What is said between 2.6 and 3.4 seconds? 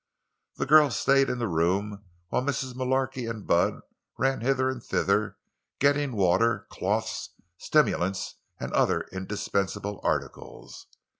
Mullarky